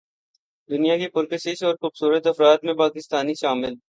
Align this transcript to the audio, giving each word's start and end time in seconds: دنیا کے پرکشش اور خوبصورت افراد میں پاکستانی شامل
دنیا 0.69 0.97
کے 0.97 1.07
پرکشش 1.09 1.63
اور 1.63 1.75
خوبصورت 1.75 2.27
افراد 2.27 2.57
میں 2.63 2.73
پاکستانی 2.73 3.33
شامل 3.33 3.73